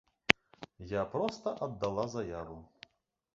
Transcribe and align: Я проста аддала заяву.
Я 0.91 1.03
проста 1.15 1.53
аддала 1.67 2.07
заяву. 2.15 2.59